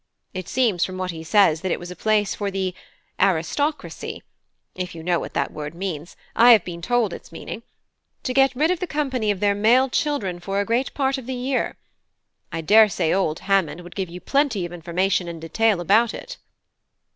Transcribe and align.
It 0.33 0.49
seems 0.49 0.83
from 0.83 0.97
what 0.97 1.11
he 1.11 1.23
says 1.23 1.61
that 1.61 1.69
it 1.71 1.79
was 1.79 1.91
a 1.91 1.95
place 1.95 2.33
for 2.33 2.49
the 2.49 2.73
'aristocracy' 3.19 4.23
(if 4.73 4.95
you 4.95 5.03
know 5.03 5.19
what 5.19 5.35
that 5.35 5.51
word 5.53 5.75
means; 5.75 6.15
I 6.35 6.53
have 6.53 6.65
been 6.65 6.81
told 6.81 7.13
its 7.13 7.31
meaning) 7.31 7.61
to 8.23 8.33
get 8.33 8.55
rid 8.55 8.71
of 8.71 8.79
the 8.79 8.87
company 8.87 9.29
of 9.29 9.41
their 9.41 9.53
male 9.53 9.89
children 9.89 10.39
for 10.39 10.59
a 10.59 10.65
great 10.65 10.91
part 10.95 11.19
of 11.19 11.27
the 11.27 11.35
year. 11.35 11.77
I 12.51 12.61
daresay 12.61 13.13
old 13.13 13.41
Hammond 13.41 13.81
would 13.81 13.95
give 13.95 14.09
you 14.09 14.19
plenty 14.19 14.65
of 14.65 14.73
information 14.73 15.27
in 15.27 15.39
detail 15.39 15.79
about 15.79 16.15
it." 16.15 16.37